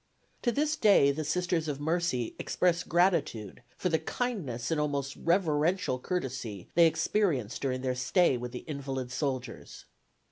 [0.41, 5.99] To this day the Sisters of Mercy express gratitude for the kindness and almost reverential
[5.99, 9.85] courtesy they experienced during their stay with the invalid soldiers.